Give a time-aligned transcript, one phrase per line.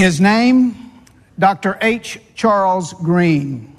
[0.00, 0.92] His name,
[1.38, 1.76] Dr.
[1.82, 2.18] H.
[2.34, 3.76] Charles Green.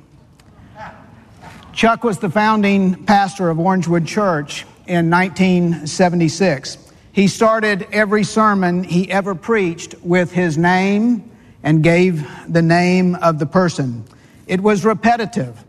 [1.73, 6.77] Chuck was the founding pastor of Orangewood Church in 1976.
[7.11, 11.27] He started every sermon he ever preached with his name
[11.63, 14.05] and gave the name of the person.
[14.45, 15.65] It was repetitive,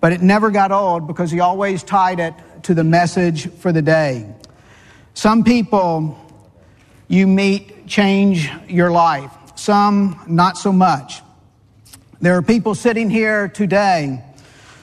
[0.00, 2.32] but it never got old because he always tied it
[2.62, 4.34] to the message for the day.
[5.12, 6.18] Some people
[7.06, 9.30] you meet change your life,
[9.64, 11.22] some not so much.
[12.20, 14.22] There are people sitting here today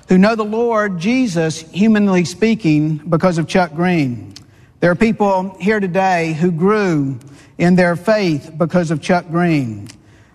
[0.09, 4.33] who know the Lord Jesus, humanly speaking, because of Chuck Green.
[4.79, 7.19] There are people here today who grew
[7.59, 9.87] in their faith because of Chuck Green.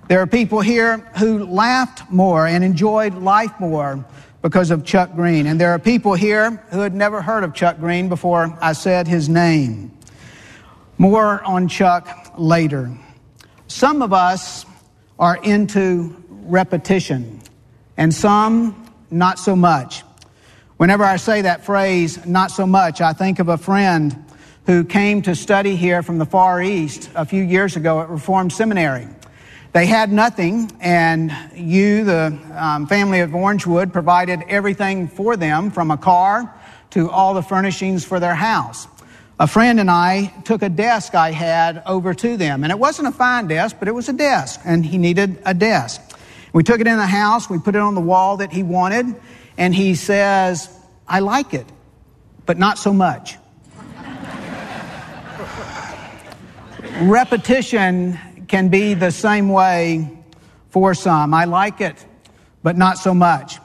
[0.06, 4.04] There are people here who laughed more and enjoyed life more
[4.42, 5.48] because of Chuck Green.
[5.48, 9.08] And there are people here who had never heard of Chuck Green before I said
[9.08, 9.90] his name.
[10.98, 12.96] More on Chuck later.
[13.68, 14.64] Some of us
[15.18, 17.40] are into repetition,
[17.96, 20.02] and some not so much.
[20.76, 24.24] Whenever I say that phrase, not so much, I think of a friend
[24.66, 28.52] who came to study here from the Far East a few years ago at Reformed
[28.52, 29.08] Seminary.
[29.72, 35.90] They had nothing, and you, the um, family of Orangewood, provided everything for them from
[35.90, 36.54] a car
[36.90, 38.86] to all the furnishings for their house.
[39.38, 43.08] A friend and I took a desk I had over to them, and it wasn't
[43.08, 46.00] a fine desk, but it was a desk, and he needed a desk.
[46.54, 49.14] We took it in the house, we put it on the wall that he wanted,
[49.58, 50.70] and he says,
[51.06, 51.66] I like it,
[52.46, 53.36] but not so much.
[57.02, 60.10] Repetition can be the same way
[60.70, 61.34] for some.
[61.34, 62.02] I like it,
[62.62, 63.58] but not so much.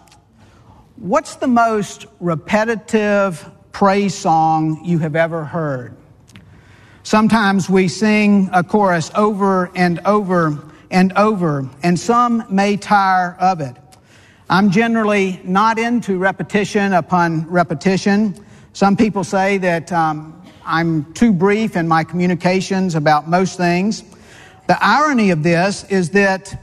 [0.98, 5.96] What's the most repetitive praise song you have ever heard?
[7.04, 13.62] Sometimes we sing a chorus over and over and over, and some may tire of
[13.62, 13.76] it.
[14.50, 18.36] I'm generally not into repetition upon repetition.
[18.74, 24.04] Some people say that um, I'm too brief in my communications about most things.
[24.68, 26.62] The irony of this is that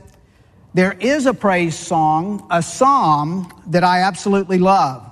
[0.75, 5.08] there is a praise song, a psalm that I absolutely love.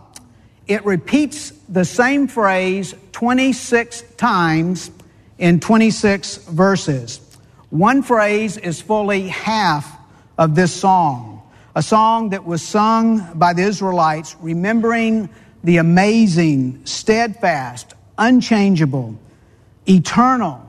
[0.67, 4.91] It repeats the same phrase 26 times
[5.39, 7.21] in 26 verses.
[7.71, 9.99] One phrase is fully half
[10.39, 11.43] of this song,
[11.75, 15.29] a song that was sung by the Israelites, remembering
[15.63, 19.19] the amazing, steadfast, unchangeable,
[19.89, 20.63] eternal,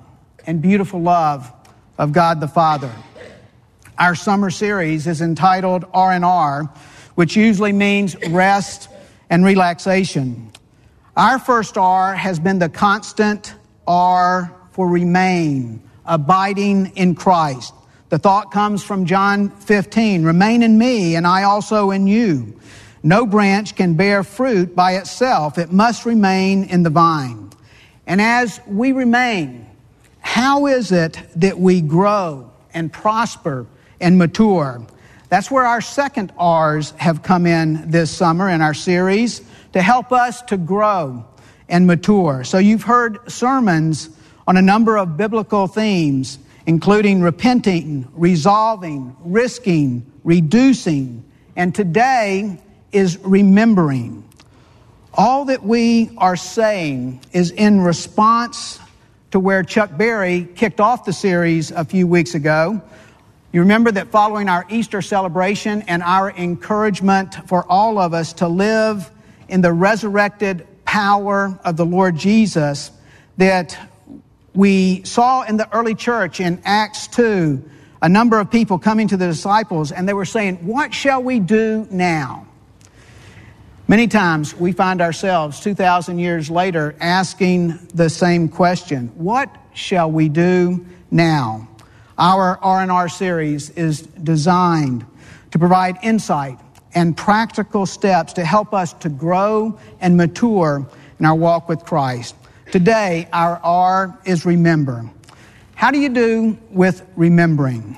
[0.45, 1.51] and beautiful love
[1.97, 2.91] of God the Father.
[3.97, 6.63] Our summer series is entitled R&R,
[7.15, 8.89] which usually means rest
[9.29, 10.51] and relaxation.
[11.15, 13.55] Our first R has been the constant
[13.87, 17.73] R for remain, abiding in Christ.
[18.09, 22.59] The thought comes from John 15, remain in me and I also in you.
[23.03, 25.57] No branch can bear fruit by itself.
[25.57, 27.49] It must remain in the vine.
[28.05, 29.67] And as we remain,
[30.19, 33.65] how is it that we grow and prosper
[33.99, 34.85] and mature?
[35.29, 39.41] That's where our second R's have come in this summer in our series
[39.73, 41.25] to help us to grow
[41.67, 42.45] and mature.
[42.45, 44.09] So you've heard sermons
[44.47, 51.25] on a number of biblical themes, including repenting, resolving, risking, reducing,
[51.57, 52.61] and today
[52.93, 54.23] is remembering.
[55.13, 58.79] All that we are saying is in response
[59.31, 62.81] to where Chuck Berry kicked off the series a few weeks ago.
[63.57, 68.47] You remember that following our Easter celebration and our encouragement for all of us to
[68.47, 69.09] live
[69.47, 72.91] in the resurrected power of the Lord Jesus,
[73.37, 73.75] that
[74.53, 77.67] we saw in the early church in Acts 2
[78.03, 81.39] a number of people coming to the disciples and they were saying, What shall we
[81.39, 82.45] do now?
[83.87, 90.29] Many times we find ourselves 2,000 years later asking the same question What shall we
[90.29, 91.67] do now?
[92.17, 95.05] Our R&R series is designed
[95.51, 96.59] to provide insight
[96.95, 100.87] and practical steps to help us to grow and mature
[101.19, 102.35] in our walk with Christ.
[102.71, 105.09] Today, our R is remember.
[105.75, 107.95] How do you do with remembering?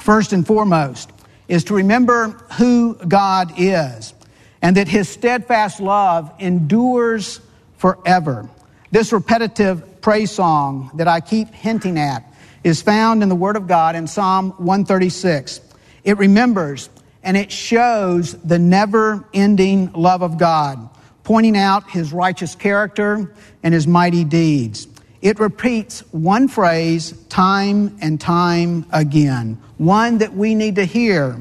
[0.00, 1.12] First and foremost
[1.46, 4.14] is to remember who God is
[4.62, 7.40] and that his steadfast love endures
[7.78, 8.48] forever.
[8.90, 12.31] This repetitive praise song that I keep hinting at
[12.64, 15.60] is found in the Word of God in Psalm 136.
[16.04, 16.90] It remembers
[17.22, 20.88] and it shows the never ending love of God,
[21.24, 23.32] pointing out his righteous character
[23.62, 24.88] and his mighty deeds.
[25.22, 31.40] it repeats one phrase time and time again, one that we need to hear,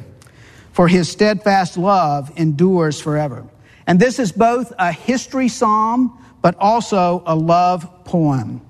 [0.71, 3.44] for his steadfast love endures forever.
[3.88, 8.62] And this is both a history psalm, but also a love poem.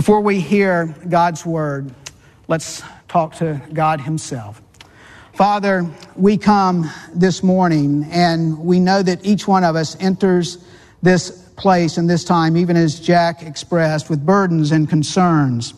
[0.00, 1.94] Before we hear God's word,
[2.48, 4.62] let's talk to God Himself.
[5.34, 5.86] Father,
[6.16, 10.64] we come this morning and we know that each one of us enters
[11.02, 15.74] this place and this time, even as Jack expressed, with burdens and concerns.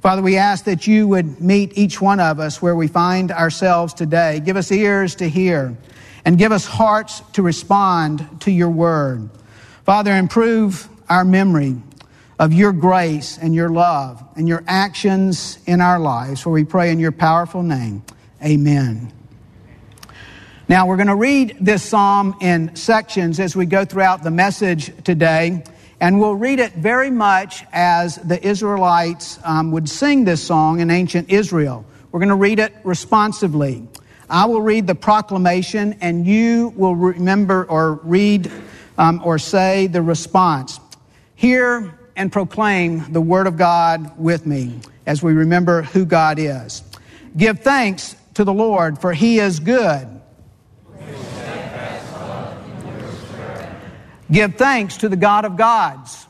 [0.00, 3.92] Father, we ask that you would meet each one of us where we find ourselves
[3.92, 4.38] today.
[4.38, 5.76] Give us ears to hear
[6.24, 9.30] and give us hearts to respond to your word.
[9.84, 11.74] Father, improve our memory
[12.38, 16.40] of your grace and your love and your actions in our lives.
[16.40, 18.02] For we pray in your powerful name.
[18.44, 19.12] Amen.
[20.68, 24.92] Now, we're going to read this psalm in sections as we go throughout the message
[25.04, 25.62] today.
[26.00, 30.90] And we'll read it very much as the Israelites um, would sing this song in
[30.90, 31.84] ancient Israel.
[32.10, 33.86] We're going to read it responsively.
[34.28, 38.50] I will read the proclamation, and you will remember or read
[38.96, 40.80] um, or say the response.
[41.34, 46.82] Hear and proclaim the Word of God with me as we remember who God is.
[47.36, 50.08] Give thanks to the Lord, for He is good.
[54.30, 56.26] Give thanks to the God of gods.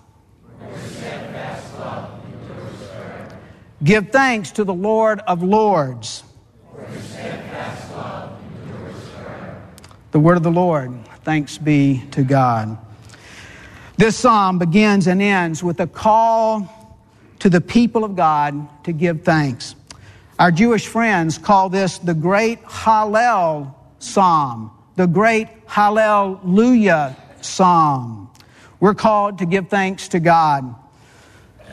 [3.83, 6.25] Give thanks to the Lord of lords.
[10.11, 11.07] The word of the Lord.
[11.25, 12.79] Thanks be to God.
[13.97, 16.69] This psalm begins and ends with a call
[17.39, 19.77] to the people of God to give thanks.
[20.37, 28.31] Our Jewish friends call this the great Hallel psalm, the great Hallelujah psalm.
[28.81, 30.75] We're called to give thanks to God,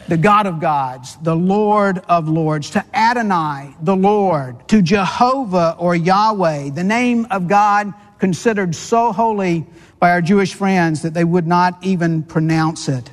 [0.07, 5.95] the God of gods, the Lord of lords, to Adonai, the Lord, to Jehovah or
[5.95, 9.65] Yahweh, the name of God considered so holy
[10.01, 13.11] by our Jewish friends that they would not even pronounce it.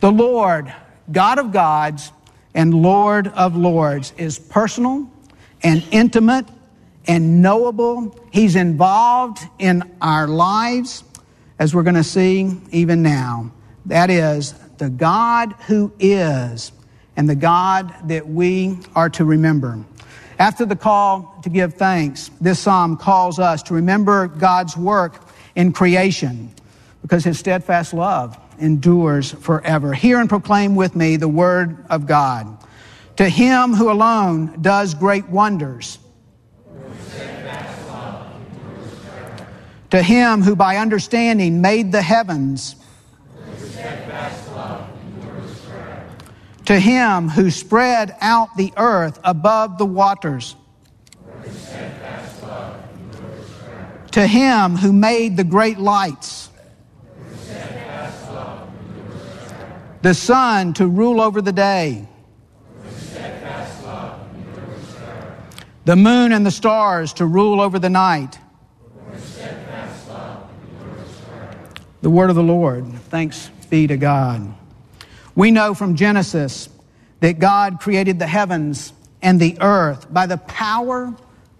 [0.00, 0.72] The Lord,
[1.10, 2.12] God of gods
[2.52, 5.10] and Lord of lords, is personal
[5.62, 6.44] and intimate
[7.06, 8.14] and knowable.
[8.32, 11.04] He's involved in our lives,
[11.58, 13.50] as we're going to see even now.
[13.86, 16.70] That is the God who is
[17.16, 19.82] and the God that we are to remember.
[20.38, 25.72] After the call to give thanks, this psalm calls us to remember God's work in
[25.72, 26.52] creation
[27.02, 29.92] because his steadfast love endures forever.
[29.92, 32.58] Hear and proclaim with me the word of God.
[33.16, 35.98] To him who alone does great wonders.
[39.90, 42.76] To him who by understanding made the heavens.
[46.66, 50.54] To him who spread out the earth above the waters
[54.12, 56.50] to him who made the great lights,
[60.02, 62.08] the sun to rule over the day,
[65.84, 68.38] the moon and the stars to rule over the night.
[72.02, 72.90] The word of the Lord.
[73.10, 74.54] Thanks be to God.
[75.34, 76.68] We know from Genesis
[77.20, 81.14] that God created the heavens and the earth by the power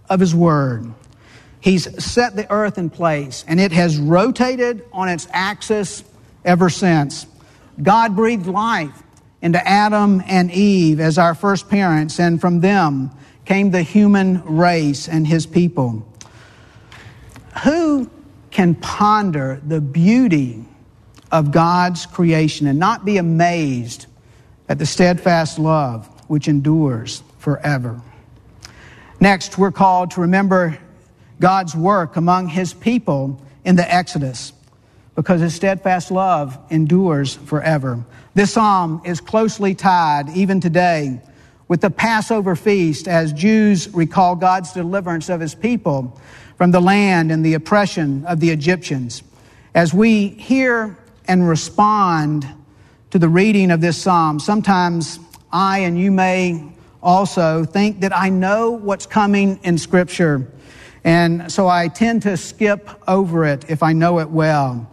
[0.08, 0.92] of his word.
[1.60, 6.02] He's set the earth in place, and it has rotated on its axis
[6.44, 7.26] ever since.
[7.82, 9.02] God breathed life
[9.42, 13.10] into Adam and Eve as our first parents, and from them
[13.44, 16.06] came the human race and his people.
[17.64, 18.10] Who
[18.50, 20.64] can ponder the beauty
[21.30, 24.06] of God's creation and not be amazed
[24.68, 28.00] at the steadfast love which endures forever?
[29.20, 30.78] Next, we're called to remember
[31.40, 34.52] God's work among his people in the Exodus
[35.14, 38.04] because his steadfast love endures forever.
[38.34, 41.20] This psalm is closely tied, even today,
[41.66, 46.20] with the Passover feast as Jews recall God's deliverance of his people
[46.56, 49.22] from the land and the oppression of the Egyptians.
[49.74, 52.46] As we hear and respond
[53.10, 55.18] to the reading of this psalm, sometimes
[55.52, 60.50] I and you may also think that I know what's coming in Scripture
[61.04, 64.88] and so I tend to skip over it if I know it well.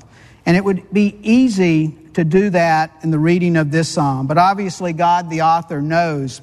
[0.45, 4.27] And it would be easy to do that in the reading of this psalm.
[4.27, 6.41] But obviously, God, the author, knows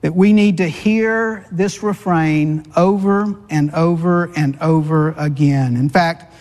[0.00, 5.76] that we need to hear this refrain over and over and over again.
[5.76, 6.34] In fact,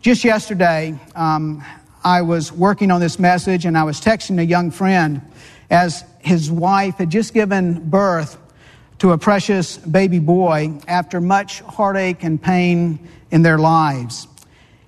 [0.00, 1.64] just yesterday, um,
[2.04, 5.20] I was working on this message and I was texting a young friend
[5.68, 8.38] as his wife had just given birth
[8.98, 12.98] to a precious baby boy after much heartache and pain
[13.30, 14.26] in their lives.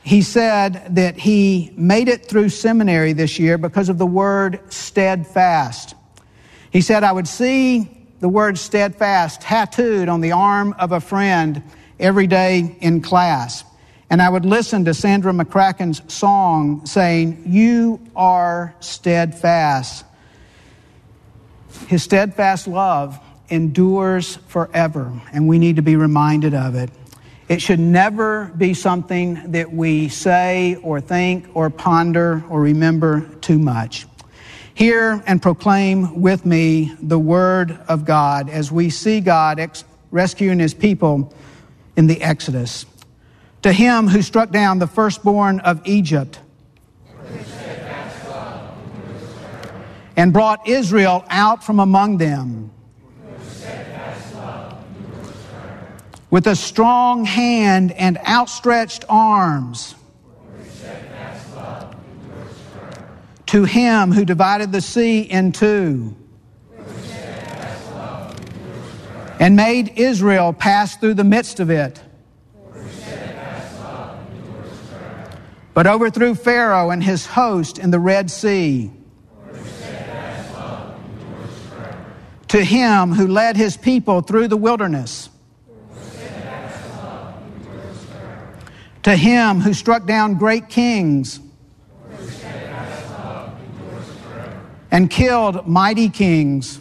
[0.02, 5.94] He said that he made it through seminary this year because of the word steadfast.
[6.70, 11.62] He said, I would see the word steadfast tattooed on the arm of a friend
[12.00, 13.64] every day in class.
[14.10, 20.06] And I would listen to Sandra McCracken's song saying, You are steadfast.
[21.86, 26.90] His steadfast love endures forever, and we need to be reminded of it.
[27.48, 33.58] It should never be something that we say or think or ponder or remember too
[33.58, 34.06] much.
[34.74, 40.58] Hear and proclaim with me the word of God as we see God ex- rescuing
[40.58, 41.34] his people
[41.96, 42.84] in the Exodus.
[43.62, 46.38] To him who struck down the firstborn of Egypt
[50.16, 52.70] and brought Israel out from among them
[56.30, 59.94] with a strong hand and outstretched arms
[63.46, 66.14] to him who divided the sea in two
[69.40, 72.00] and made Israel pass through the midst of it.
[75.74, 78.90] But overthrew Pharaoh and his host in the Red Sea.
[82.48, 85.28] To him who led his people through the wilderness.
[89.04, 91.40] To him who struck down great kings
[94.90, 96.80] and killed mighty kings.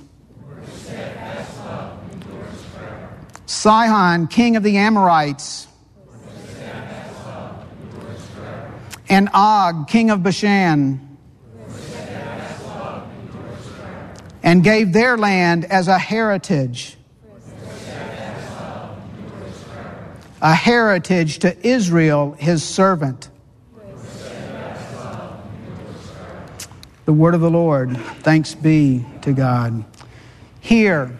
[3.45, 5.67] Sihon, king of the Amorites,
[9.09, 11.17] and Og, king of Bashan,
[14.43, 16.96] and gave their land as a heritage.
[20.41, 23.29] A heritage to Israel, his servant.
[27.05, 27.95] the word of the Lord.
[28.19, 29.85] Thanks be to God.
[30.59, 31.17] Here,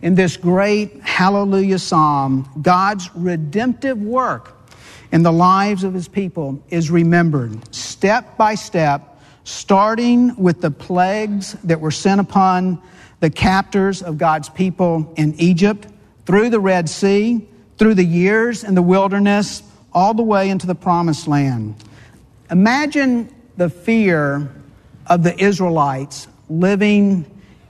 [0.00, 4.56] in this great hallelujah psalm, God's redemptive work
[5.12, 11.52] in the lives of his people is remembered step by step, starting with the plagues
[11.64, 12.80] that were sent upon
[13.20, 15.86] the captors of God's people in Egypt,
[16.24, 17.46] through the Red Sea,
[17.78, 21.74] through the years in the wilderness, all the way into the promised land.
[22.50, 24.50] Imagine the fear
[25.06, 27.24] of the Israelites living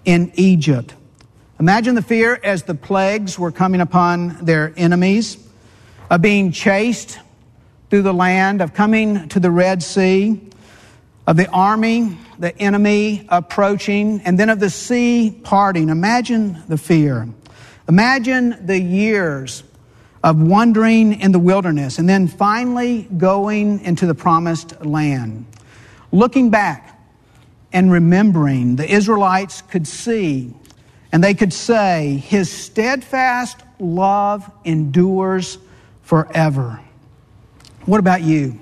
[0.05, 0.95] in Egypt.
[1.59, 5.39] Imagine the fear as the plagues were coming upon their enemies,
[6.11, 7.19] of being chased
[7.91, 10.41] through the land, of coming to the Red Sea,
[11.27, 15.89] of the army, the enemy approaching, and then of the sea parting.
[15.89, 17.29] Imagine the fear.
[17.89, 19.63] Imagine the years
[20.27, 25.47] of wandering in the wilderness and then finally going into the promised land.
[26.13, 26.97] Looking back,
[27.77, 30.55] and remembering, the Israelites could see
[31.13, 35.59] and they could say, His steadfast love endures
[36.03, 36.81] forever.
[37.85, 38.59] What about you?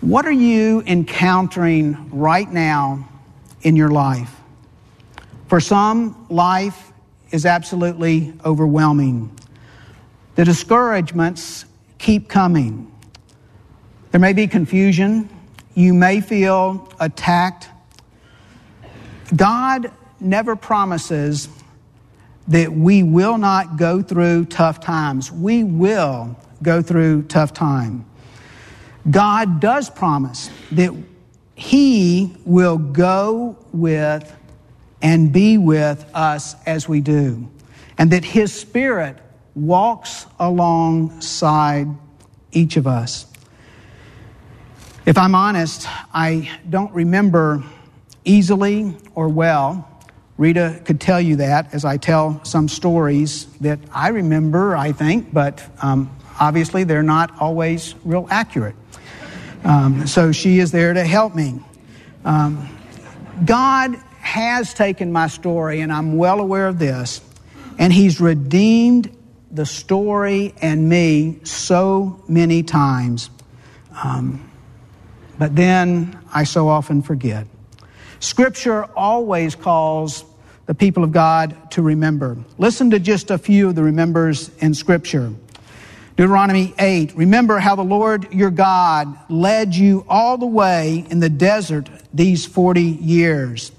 [0.00, 3.06] What are you encountering right now
[3.60, 4.34] in your life?
[5.48, 6.92] For some, life
[7.30, 9.36] is absolutely overwhelming.
[10.36, 11.64] The discouragements
[11.98, 12.92] keep coming.
[14.10, 15.30] There may be confusion,
[15.74, 17.70] you may feel attacked.
[19.34, 19.90] God
[20.20, 21.48] never promises
[22.48, 25.32] that we will not go through tough times.
[25.32, 28.04] We will go through tough time.
[29.10, 30.94] God does promise that
[31.54, 34.34] He will go with
[35.00, 37.48] and be with us as we do,
[37.96, 39.18] and that His Spirit
[39.56, 41.88] walks alongside
[42.52, 43.26] each of us.
[45.06, 47.64] If I'm honest, I don't remember
[48.24, 49.88] easily or well.
[50.36, 55.32] Rita could tell you that as I tell some stories that I remember, I think,
[55.32, 58.76] but um, obviously they're not always real accurate.
[59.64, 61.58] Um, so she is there to help me.
[62.24, 62.68] Um,
[63.44, 67.20] God has taken my story, and I'm well aware of this,
[67.78, 69.15] and He's redeemed
[69.56, 73.30] the story and me so many times.
[74.04, 74.50] Um,
[75.38, 77.46] but then I so often forget.
[78.20, 80.24] Scripture always calls
[80.66, 82.36] the people of God to remember.
[82.58, 85.32] Listen to just a few of the remembers in Scripture.
[86.16, 91.28] Deuteronomy 8, remember how the Lord your God led you all the way in the
[91.28, 93.70] desert these 40 years.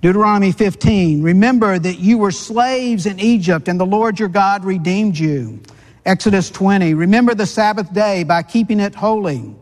[0.00, 5.18] Deuteronomy 15, remember that you were slaves in Egypt and the Lord your God redeemed
[5.18, 5.60] you.
[6.06, 9.54] Exodus 20, remember the Sabbath day by keeping it holy.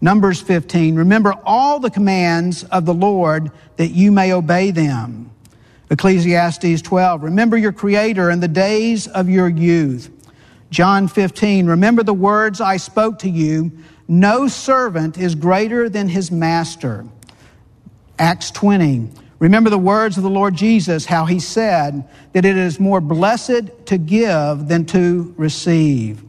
[0.00, 5.32] Numbers 15, remember all the commands of the Lord that you may obey them.
[5.90, 10.10] Ecclesiastes 12, remember your Creator in the days of your youth.
[10.70, 13.72] John 15, remember the words I spoke to you.
[14.06, 17.04] No servant is greater than his master.
[18.18, 19.10] Acts 20,
[19.42, 23.86] remember the words of the Lord Jesus, how he said that it is more blessed
[23.86, 26.22] to give than to receive.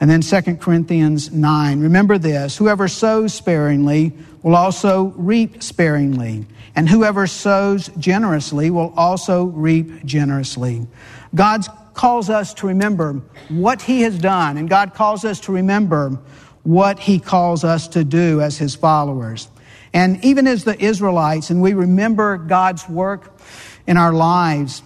[0.00, 6.88] And then 2 Corinthians 9, remember this whoever sows sparingly will also reap sparingly, and
[6.88, 10.88] whoever sows generously will also reap generously.
[11.32, 11.64] God
[11.94, 16.18] calls us to remember what He has done, and God calls us to remember
[16.64, 19.48] what He calls us to do as His followers.
[19.92, 23.38] And even as the Israelites, and we remember God's work
[23.86, 24.82] in our lives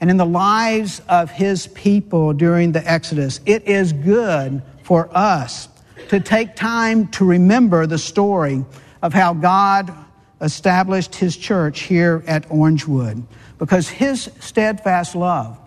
[0.00, 5.68] and in the lives of His people during the Exodus, it is good for us
[6.08, 8.64] to take time to remember the story
[9.02, 9.92] of how God
[10.40, 13.24] established His church here at Orangewood
[13.58, 15.58] because His steadfast love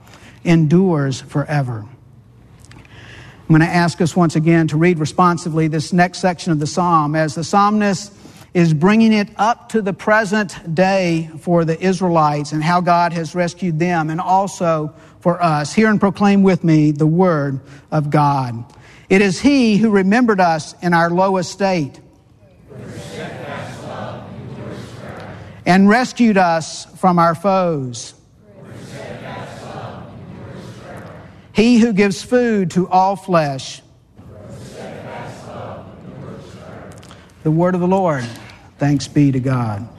[0.43, 1.85] endures forever.
[2.77, 6.67] I'm going to ask us once again to read responsively this next section of the
[6.67, 8.13] psalm as the psalmist
[8.53, 13.33] is bringing it up to the present day for the Israelites and how God has
[13.33, 15.73] rescued them and also for us.
[15.73, 18.65] Hear and proclaim with me the word of God.
[19.09, 21.99] It is He who remembered us in our low estate
[25.65, 28.13] and rescued us from our foes.
[31.53, 33.80] He who gives food to all flesh.
[37.43, 38.23] The word of the Lord.
[38.77, 39.89] Thanks be to God.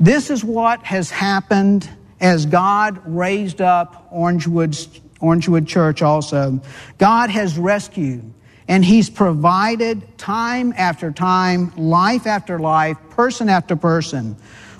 [0.00, 1.88] This is what has happened
[2.20, 4.88] as God raised up Orangewood's,
[5.20, 6.60] Orangewood Church also.
[6.98, 8.32] God has rescued
[8.66, 14.36] and He's provided time after time, life after life, person after person.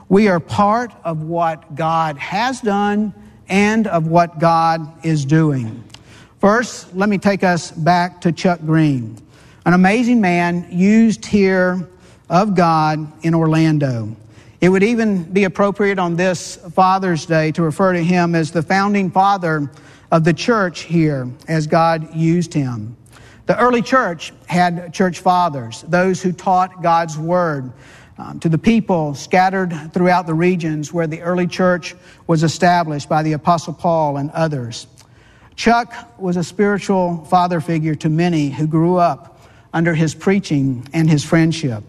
[0.08, 3.14] We are part of what God has done
[3.48, 5.84] and of what God is doing.
[6.40, 9.16] First, let me take us back to Chuck Green,
[9.68, 11.86] an amazing man used here
[12.30, 14.16] of God in Orlando.
[14.62, 18.62] It would even be appropriate on this Father's Day to refer to him as the
[18.62, 19.70] founding father
[20.10, 22.96] of the church here, as God used him.
[23.44, 27.70] The early church had church fathers, those who taught God's word
[28.16, 31.94] um, to the people scattered throughout the regions where the early church
[32.26, 34.86] was established by the Apostle Paul and others.
[35.56, 39.37] Chuck was a spiritual father figure to many who grew up
[39.72, 41.84] under his preaching and his friendship.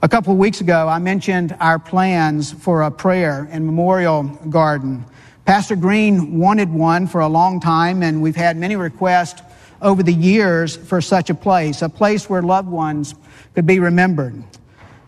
[0.00, 5.04] A couple of weeks ago, I mentioned our plans for a prayer and memorial garden.
[5.44, 9.42] Pastor Green wanted one for a long time, and we've had many requests
[9.80, 13.14] over the years for such a place, a place where loved ones
[13.54, 14.42] could be remembered.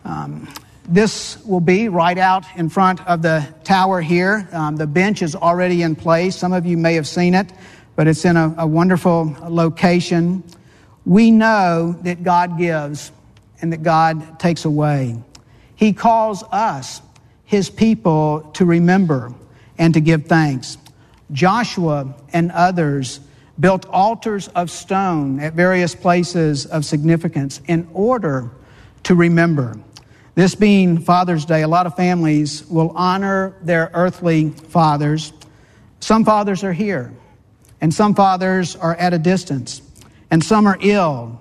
[0.04, 0.48] Um,
[0.88, 4.48] this will be right out in front of the tower here.
[4.50, 6.34] Um, the bench is already in place.
[6.34, 7.52] Some of you may have seen it,
[7.94, 10.42] but it's in a, a wonderful location.
[11.04, 13.12] We know that God gives
[13.60, 15.22] and that God takes away.
[15.74, 17.00] He calls us,
[17.44, 19.34] His people, to remember
[19.78, 20.76] and to give thanks.
[21.32, 23.20] Joshua and others
[23.58, 28.50] built altars of stone at various places of significance in order
[29.04, 29.78] to remember.
[30.34, 35.32] This being Father's Day, a lot of families will honor their earthly fathers.
[36.00, 37.12] Some fathers are here,
[37.80, 39.82] and some fathers are at a distance,
[40.30, 41.40] and some are ill,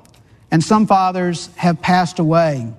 [0.52, 2.74] and some fathers have passed away.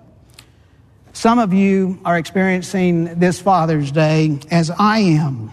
[1.12, 5.52] Some of you are experiencing this Father's Day as I am.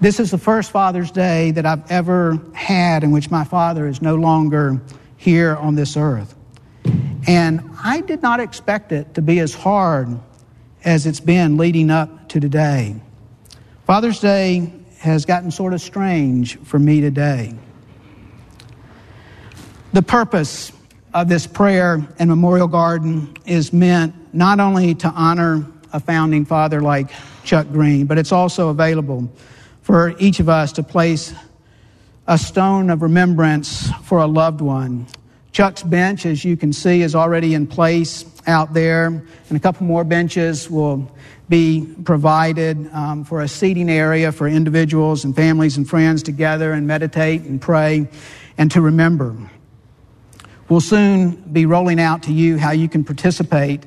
[0.00, 4.02] This is the first Father's Day that I've ever had in which my father is
[4.02, 4.80] no longer
[5.16, 6.34] here on this earth.
[7.26, 10.18] And I did not expect it to be as hard
[10.84, 12.96] as it's been leading up to today.
[13.86, 14.70] Father's Day
[15.04, 17.54] has gotten sort of strange for me today.
[19.92, 20.72] The purpose
[21.12, 26.80] of this prayer and memorial garden is meant not only to honor a founding father
[26.80, 27.10] like
[27.44, 29.30] Chuck Green, but it's also available
[29.82, 31.34] for each of us to place
[32.26, 35.06] a stone of remembrance for a loved one
[35.54, 39.86] Chuck's bench, as you can see, is already in place out there, and a couple
[39.86, 41.08] more benches will
[41.48, 46.72] be provided um, for a seating area for individuals and families and friends to gather
[46.72, 48.08] and meditate and pray
[48.58, 49.36] and to remember.
[50.68, 53.86] We'll soon be rolling out to you how you can participate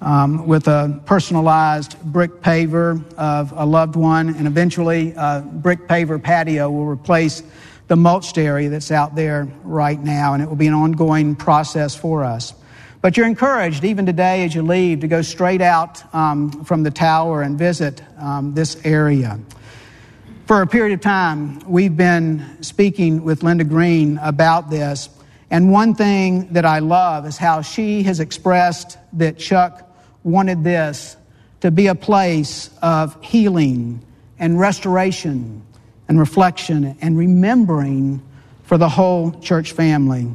[0.00, 6.22] um, with a personalized brick paver of a loved one, and eventually a brick paver
[6.22, 7.42] patio will replace
[7.88, 11.96] the mulched area that's out there right now, and it will be an ongoing process
[11.96, 12.54] for us.
[13.00, 16.90] But you're encouraged, even today as you leave, to go straight out um, from the
[16.90, 19.40] tower and visit um, this area.
[20.46, 25.08] For a period of time, we've been speaking with Linda Green about this.
[25.50, 31.16] And one thing that I love is how she has expressed that Chuck wanted this
[31.60, 34.04] to be a place of healing
[34.38, 35.62] and restoration
[36.08, 38.22] and reflection and remembering
[38.64, 40.28] for the whole church family.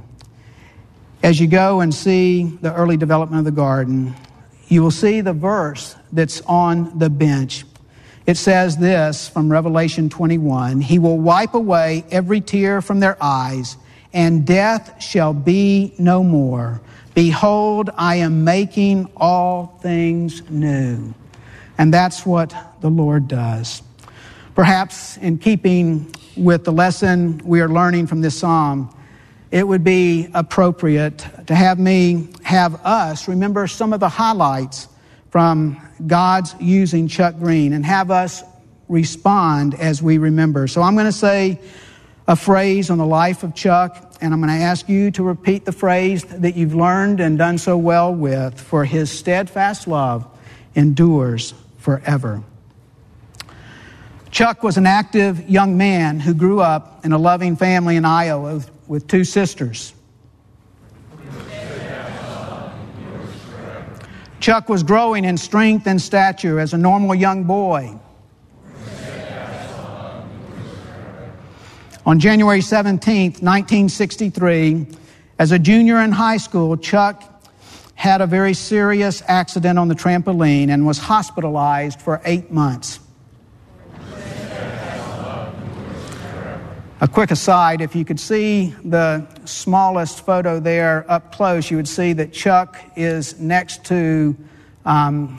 [1.21, 4.13] As you go and see the early development of the garden,
[4.67, 7.65] you will see the verse that's on the bench.
[8.25, 13.77] It says this from Revelation 21 He will wipe away every tear from their eyes,
[14.13, 16.81] and death shall be no more.
[17.13, 21.13] Behold, I am making all things new.
[21.77, 23.81] And that's what the Lord does.
[24.55, 28.95] Perhaps in keeping with the lesson we are learning from this psalm,
[29.49, 34.87] it would be appropriate to have me have us remember some of the highlights
[35.31, 38.43] from God's using Chuck Green and have us
[38.87, 40.67] respond as we remember.
[40.67, 41.59] So I'm going to say
[42.27, 45.65] a phrase on the life of Chuck, and I'm going to ask you to repeat
[45.65, 50.27] the phrase that you've learned and done so well with for his steadfast love
[50.75, 52.43] endures forever.
[54.33, 58.63] Chuck was an active young man who grew up in a loving family in Iowa
[58.87, 59.93] with two sisters.
[64.39, 67.99] Chuck was growing in strength and stature as a normal young boy.
[72.03, 74.87] On January 17, 1963,
[75.37, 77.23] as a junior in high school, Chuck
[77.93, 82.99] had a very serious accident on the trampoline and was hospitalized for eight months.
[87.03, 91.89] A quick aside if you could see the smallest photo there up close, you would
[91.89, 94.37] see that Chuck is next to,
[94.85, 95.37] um,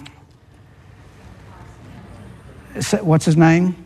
[3.00, 3.82] what's his name?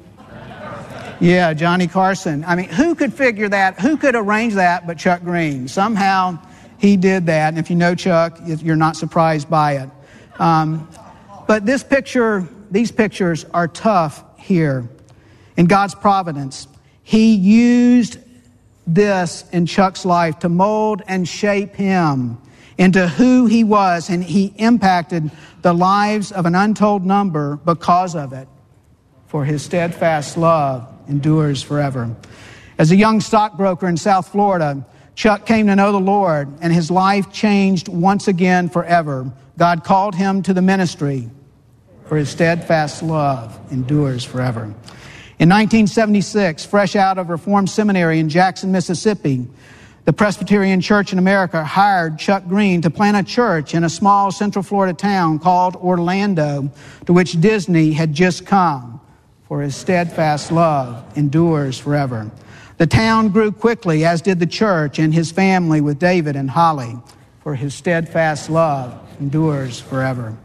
[1.21, 2.45] Yeah, Johnny Carson.
[2.45, 3.79] I mean, who could figure that?
[3.79, 5.69] Who could arrange that but Chuck Green?
[5.69, 6.37] Somehow
[6.79, 7.51] he did that.
[7.51, 9.91] And if you know Chuck, you're not surprised by it.
[10.41, 10.89] Um,
[11.47, 14.89] but this picture, these pictures are tough here.
[15.57, 16.67] In God's providence,
[17.09, 18.19] he used
[18.87, 22.37] this in Chuck's life to mold and shape him
[22.77, 25.31] into who he was, and he impacted
[25.63, 28.47] the lives of an untold number because of it.
[29.27, 32.15] For his steadfast love endures forever.
[32.77, 36.91] As a young stockbroker in South Florida, Chuck came to know the Lord, and his
[36.91, 39.33] life changed once again forever.
[39.57, 41.31] God called him to the ministry,
[42.05, 44.75] for his steadfast love endures forever.
[45.39, 49.47] In 1976, fresh out of Reformed Seminary in Jackson, Mississippi,
[50.05, 54.33] the Presbyterian Church in America hired Chuck Green to plant a church in a small
[54.33, 56.73] Central Florida town called Orlando,
[57.07, 59.01] to which Disney had just come,
[59.47, 62.29] for his steadfast love endures forever.
[62.79, 66.99] The town grew quickly, as did the church and his family with David and Holly,
[67.45, 70.37] for his steadfast love endures forever.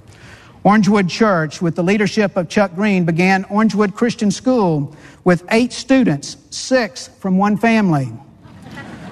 [0.64, 4.96] Orangewood Church, with the leadership of Chuck Green, began Orangewood Christian School
[5.26, 8.14] with eight students, six from one family.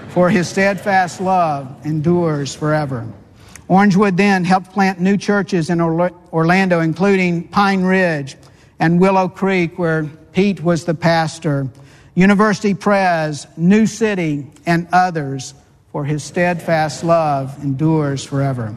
[0.10, 3.06] For his steadfast love endures forever.
[3.70, 8.38] Orangewood then helped plant new churches in Orlando, including Pine Ridge
[8.80, 11.68] and Willow Creek, where Pete was the pastor,
[12.16, 15.54] University Pres, New City, and others.
[15.92, 18.74] For his steadfast love endures forever.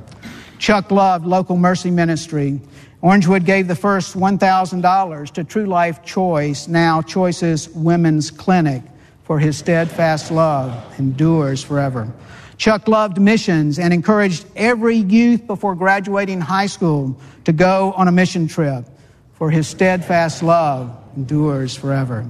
[0.65, 2.59] Chuck loved local mercy ministry.
[3.03, 8.83] Orangewood gave the first $1,000 to True Life Choice, now Choices Women's Clinic,
[9.25, 12.11] for his steadfast love endures forever.
[12.57, 18.13] Chuck loved missions and encouraged every youth before graduating high school to go on a
[18.13, 18.87] mission trip,
[19.35, 22.27] for his steadfast love endures forever.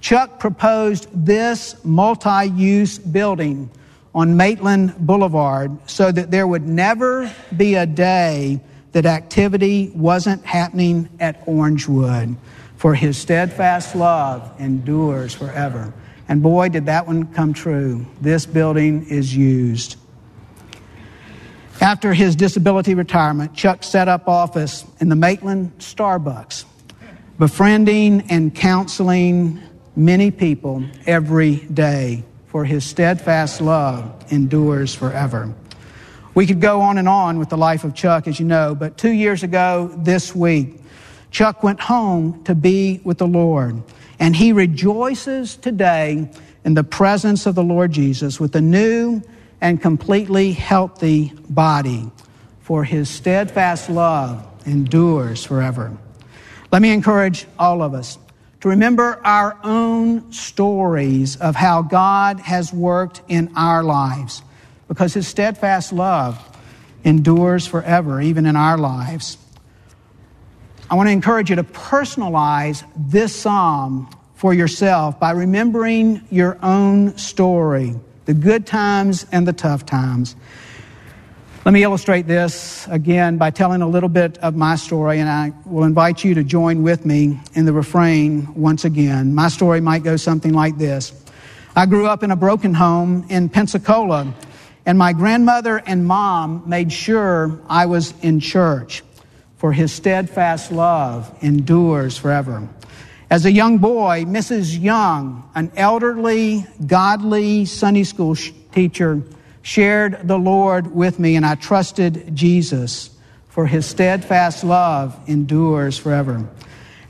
[0.00, 3.68] Chuck proposed this multi use building
[4.16, 8.58] on Maitland Boulevard so that there would never be a day
[8.92, 12.34] that activity wasn't happening at Orangewood,
[12.76, 15.92] for his steadfast love endures forever.
[16.28, 18.06] And boy, did that one come true.
[18.22, 19.96] This building is used.
[21.82, 26.64] After his disability retirement, Chuck set up office in the Maitland Starbucks,
[27.38, 29.62] befriending and counseling
[29.94, 32.24] many people every day
[32.56, 35.52] for his steadfast love endures forever.
[36.34, 38.96] We could go on and on with the life of Chuck, as you know, but
[38.96, 40.80] two years ago this week,
[41.30, 43.82] Chuck went home to be with the Lord,
[44.18, 46.30] and he rejoices today
[46.64, 49.20] in the presence of the Lord Jesus with a new
[49.60, 52.10] and completely healthy body,
[52.62, 55.94] for his steadfast love endures forever.
[56.72, 58.16] Let me encourage all of us
[58.66, 64.42] to remember our own stories of how God has worked in our lives,
[64.88, 66.36] because his steadfast love
[67.04, 69.38] endures forever, even in our lives.
[70.90, 77.16] I want to encourage you to personalize this psalm for yourself by remembering your own
[77.16, 80.34] story, the good times and the tough times.
[81.66, 85.52] Let me illustrate this again by telling a little bit of my story, and I
[85.64, 89.34] will invite you to join with me in the refrain once again.
[89.34, 91.12] My story might go something like this
[91.74, 94.32] I grew up in a broken home in Pensacola,
[94.86, 99.02] and my grandmother and mom made sure I was in church,
[99.56, 102.68] for his steadfast love endures forever.
[103.28, 104.80] As a young boy, Mrs.
[104.80, 108.36] Young, an elderly, godly Sunday school
[108.70, 109.20] teacher,
[109.66, 113.10] shared the Lord with me, and I trusted Jesus,
[113.48, 116.48] for his steadfast love endures forever.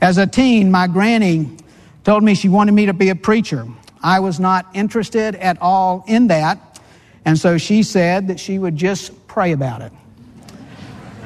[0.01, 1.55] As a teen, my granny
[2.03, 3.67] told me she wanted me to be a preacher.
[4.01, 6.79] I was not interested at all in that,
[7.25, 9.91] and so she said that she would just pray about it.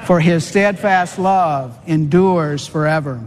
[0.03, 3.23] For his steadfast love endures forever.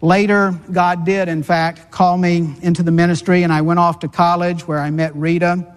[0.00, 4.08] Later, God did, in fact, call me into the ministry, and I went off to
[4.08, 5.75] college where I met Rita,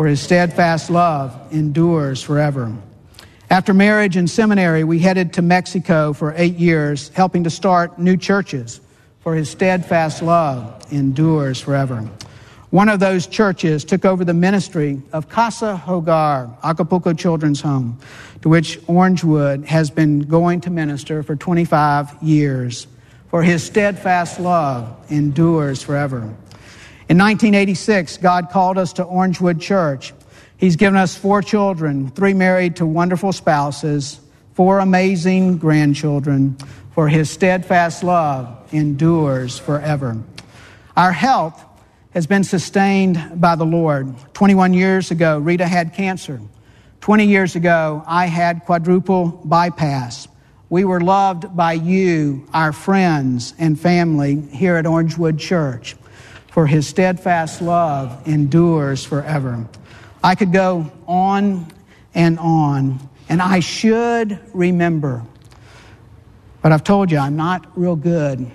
[0.00, 2.74] for his steadfast love endures forever.
[3.50, 8.16] After marriage and seminary, we headed to Mexico for eight years, helping to start new
[8.16, 8.80] churches,
[9.20, 12.08] for his steadfast love endures forever.
[12.70, 17.98] One of those churches took over the ministry of Casa Hogar, Acapulco Children's Home,
[18.40, 22.86] to which Orangewood has been going to minister for 25 years
[23.28, 26.34] for his steadfast love endures forever.
[27.10, 30.14] In 1986, God called us to Orangewood Church.
[30.58, 34.20] He's given us four children, three married to wonderful spouses,
[34.54, 36.56] four amazing grandchildren,
[36.94, 40.22] for his steadfast love endures forever.
[40.96, 41.60] Our health
[42.12, 44.14] has been sustained by the Lord.
[44.34, 46.40] 21 years ago, Rita had cancer.
[47.00, 50.28] 20 years ago, I had quadruple bypass.
[50.68, 55.96] We were loved by you, our friends and family here at Orangewood Church,
[56.50, 59.66] for his steadfast love endures forever.
[60.22, 61.72] I could go on
[62.14, 65.24] and on, and I should remember.
[66.60, 68.50] But I've told you, I'm not real good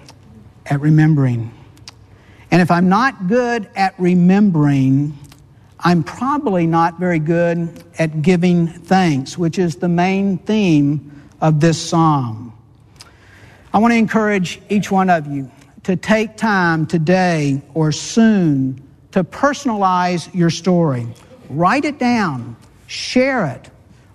[0.65, 1.51] at remembering.
[2.51, 5.17] And if I'm not good at remembering,
[5.79, 11.81] I'm probably not very good at giving thanks, which is the main theme of this
[11.81, 12.53] psalm.
[13.73, 15.49] I want to encourage each one of you
[15.86, 21.08] to take time today or soon to personalize your story.
[21.50, 22.56] Write it down,
[22.88, 23.69] share it.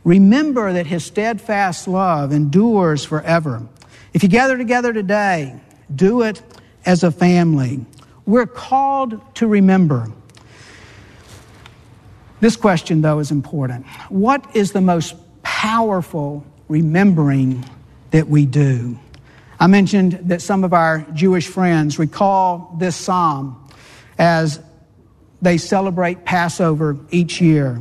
[0.04, 3.66] Remember that his steadfast love endures forever.
[4.12, 5.58] If you gather together today,
[5.94, 6.42] do it
[6.84, 7.84] as a family.
[8.26, 10.10] We're called to remember.
[12.40, 13.86] This question, though, is important.
[14.08, 17.64] What is the most powerful remembering
[18.12, 18.98] that we do.
[19.60, 23.68] I mentioned that some of our Jewish friends recall this psalm
[24.18, 24.58] as
[25.42, 27.78] they celebrate Passover each year.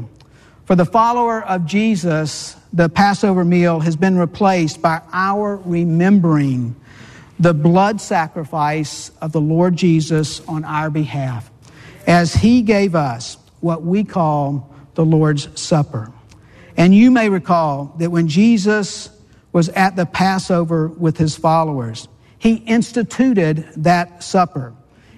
[0.65, 6.75] For the follower of Jesus, the Passover meal has been replaced by our remembering
[7.39, 11.49] the blood sacrifice of the Lord Jesus on our behalf
[12.05, 16.11] as he gave us what we call the Lord's Supper.
[16.75, 19.09] And you may recall that when Jesus
[19.51, 22.07] was at the Passover with his followers,
[22.38, 24.73] he instituted that supper.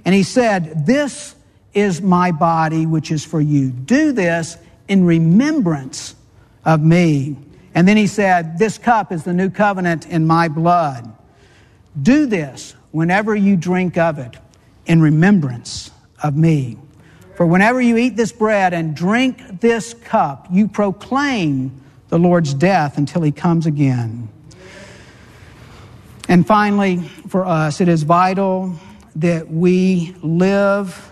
[0.06, 1.36] And he said, This
[1.74, 3.72] is my body, which is for you.
[3.72, 6.16] Do this in remembrance
[6.66, 7.38] of me.
[7.74, 11.14] And then he said, This cup is the new covenant in my blood.
[12.02, 14.38] Do this whenever you drink of it
[14.86, 15.92] in remembrance
[16.24, 16.78] of me.
[17.36, 22.98] For whenever you eat this bread and drink this cup, you proclaim the Lord's death
[22.98, 24.28] until he comes again.
[26.28, 26.98] And finally,
[27.30, 28.76] for us, it is vital
[29.16, 31.12] that we live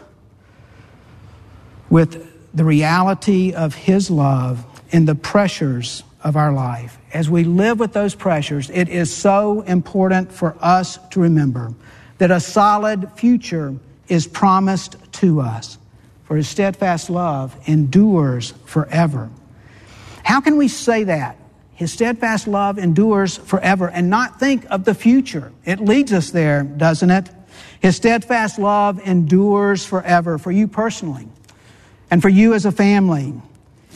[1.90, 6.98] with the reality of his love in the pressures of our life.
[7.14, 11.74] As we live with those pressures, it is so important for us to remember
[12.18, 13.74] that a solid future
[14.10, 15.78] is promised to us
[16.26, 19.30] for his steadfast love endures forever.
[20.30, 21.38] How can we say that?
[21.74, 25.52] His steadfast love endures forever and not think of the future.
[25.66, 27.32] It leads us there, doesn't it?
[27.80, 31.28] His steadfast love endures forever for you personally
[32.12, 33.34] and for you as a family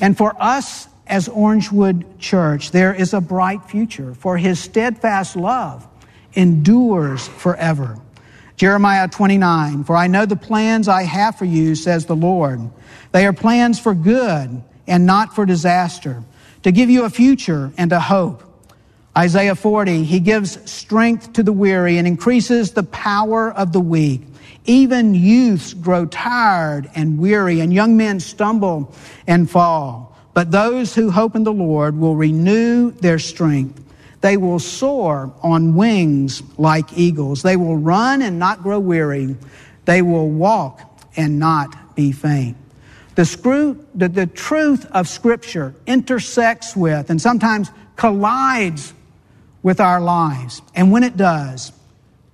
[0.01, 2.71] and for us as Orangewood Church.
[2.71, 5.87] There is a bright future for his steadfast love
[6.33, 7.99] endures forever.
[8.57, 12.71] Jeremiah 29, for I know the plans I have for you, says the Lord.
[13.11, 16.23] They are plans for good and not for disaster,
[16.63, 18.43] to give you a future and a hope.
[19.17, 24.21] Isaiah 40, he gives strength to the weary and increases the power of the weak.
[24.65, 28.93] Even youths grow tired and weary, and young men stumble
[29.27, 30.17] and fall.
[30.33, 33.81] But those who hope in the Lord will renew their strength.
[34.21, 37.43] They will soar on wings like eagles.
[37.43, 39.35] They will run and not grow weary.
[39.85, 40.81] They will walk
[41.17, 42.57] and not be faint.
[43.15, 48.93] The, screw, the, the truth of Scripture intersects with and sometimes collides
[49.61, 50.61] with our lives.
[50.75, 51.71] And when it does,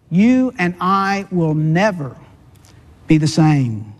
[0.10, 2.16] you and I will never
[3.08, 3.94] be the same.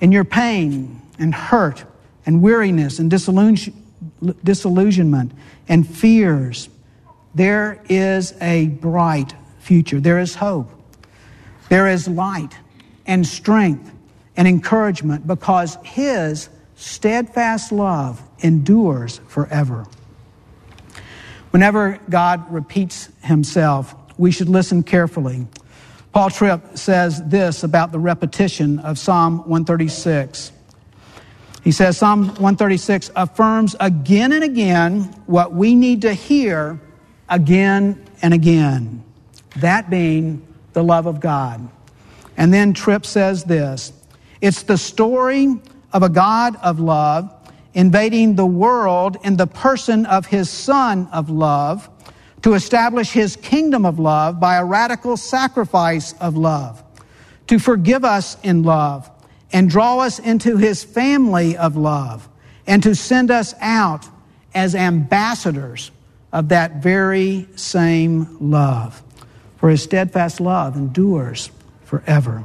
[0.00, 1.84] In your pain and hurt
[2.26, 5.32] and weariness and disillusionment
[5.68, 6.68] and fears
[7.34, 10.00] there is a bright future.
[10.00, 10.70] There is hope.
[11.68, 12.58] There is light
[13.06, 13.90] and strength
[14.36, 19.86] and encouragement because His steadfast love endures forever.
[21.50, 25.46] Whenever God repeats Himself, we should listen carefully.
[26.12, 30.52] Paul Tripp says this about the repetition of Psalm 136.
[31.64, 36.80] He says Psalm 136 affirms again and again what we need to hear
[37.28, 39.04] again and again.
[39.56, 41.68] That being the love of God.
[42.36, 43.92] And then Tripp says this
[44.42, 45.56] it's the story
[45.92, 47.32] of a God of love
[47.72, 51.88] invading the world in the person of his Son of love
[52.42, 56.82] to establish his kingdom of love by a radical sacrifice of love,
[57.46, 59.08] to forgive us in love
[59.52, 62.28] and draw us into his family of love,
[62.66, 64.06] and to send us out
[64.54, 65.92] as ambassadors
[66.32, 69.02] of that very same love.
[69.58, 71.50] For his steadfast love endures
[71.84, 72.42] forever.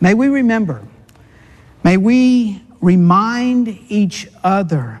[0.00, 0.82] May we remember,
[1.82, 5.00] may we remind each other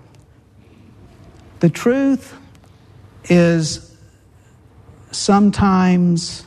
[1.60, 2.34] the truth
[3.24, 3.96] is
[5.10, 6.44] sometimes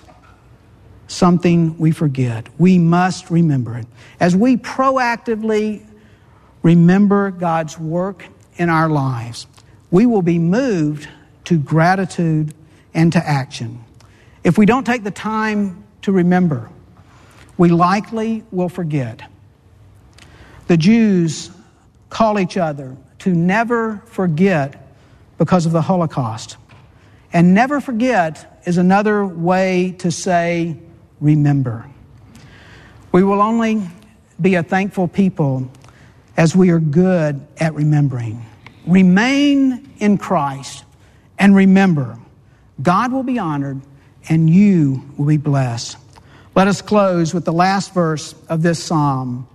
[1.08, 2.48] something we forget.
[2.58, 3.88] We must remember it.
[4.20, 5.86] As we proactively
[6.64, 9.48] remember God's work in our lives,
[9.90, 11.10] we will be moved
[11.46, 12.54] to gratitude
[12.94, 13.84] and to action.
[14.44, 16.70] If we don't take the time to remember,
[17.58, 19.30] we likely will forget.
[20.68, 21.52] The Jews
[22.10, 24.96] call each other to never forget
[25.38, 26.58] because of the Holocaust.
[27.34, 30.78] And never forget is another way to say
[31.20, 31.86] remember.
[33.12, 33.82] We will only
[34.40, 35.70] be a thankful people
[36.38, 38.46] as we are good at remembering.
[38.86, 40.84] Remain in Christ
[41.38, 42.18] and remember,
[42.82, 43.82] God will be honored
[44.30, 45.98] and you will be blessed.
[46.56, 49.48] Let us close with the last verse of this psalm,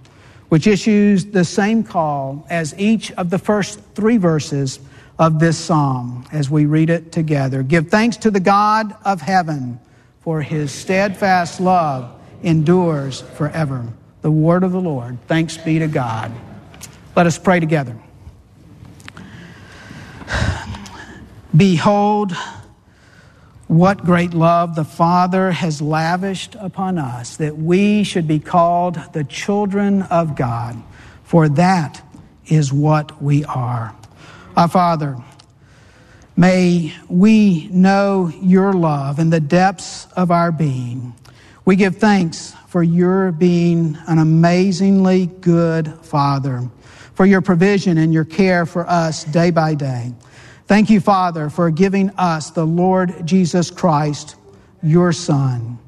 [0.49, 4.79] which issues the same call as each of the first three verses
[5.19, 7.63] of this psalm as we read it together.
[7.63, 9.81] Give thanks to the God of heaven,
[10.21, 13.87] for his steadfast love endures forever.
[14.23, 15.19] The word of the Lord.
[15.27, 16.33] Thanks be to God.
[17.15, 17.97] Let us pray together.
[21.57, 22.37] Behold,
[23.69, 29.25] what great love the Father has lavished upon us that we should be called the
[29.25, 30.81] children of God,
[31.25, 32.03] for that
[32.47, 33.95] is what we are.
[34.57, 35.17] Our Father,
[36.37, 41.15] may we know your love in the depths of our being.
[41.65, 46.71] We give thanks for your being an amazingly good Father,
[47.15, 50.13] for your provision and your care for us day by day.
[50.67, 54.35] Thank you, Father, for giving us the Lord Jesus Christ,
[54.83, 55.79] your Son.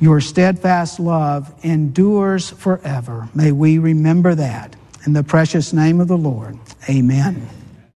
[0.00, 3.28] Your steadfast love endures forever.
[3.34, 4.76] May we remember that.
[5.06, 7.48] In the precious name of the Lord, amen.